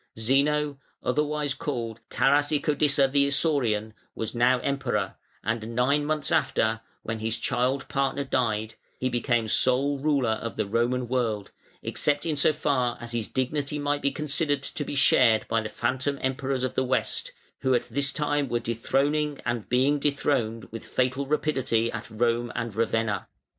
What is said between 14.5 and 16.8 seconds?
to be shared by the phantom Emperors of